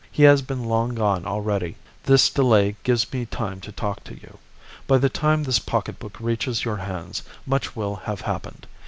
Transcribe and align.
He 0.11 0.23
has 0.23 0.41
been 0.41 0.65
long 0.65 0.95
gone 0.95 1.27
already. 1.27 1.75
This 2.05 2.31
delay 2.31 2.75
gives 2.81 3.13
me 3.13 3.27
time 3.27 3.61
to 3.61 3.71
talk 3.71 4.03
to 4.05 4.15
you. 4.19 4.39
By 4.87 4.97
the 4.97 5.09
time 5.09 5.43
this 5.43 5.59
pocket 5.59 5.99
book 5.99 6.17
reaches 6.19 6.65
your 6.65 6.77
hands 6.77 7.21
much 7.45 7.75
will 7.75 7.97
have 7.97 8.21
happened. 8.21 8.65